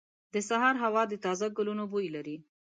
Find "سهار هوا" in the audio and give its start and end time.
0.49-1.03